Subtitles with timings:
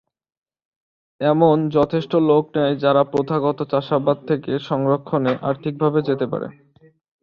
[1.21, 6.47] এমন যথেষ্ট লোক নেই যারা প্রথাগত চাষাবাদ থেকে সংরক্ষণে আর্থিকভাবে যেতে পারে।